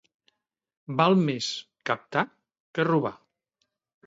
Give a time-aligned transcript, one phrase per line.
[1.01, 1.49] Val més
[1.91, 2.25] captar
[2.79, 3.15] que robar.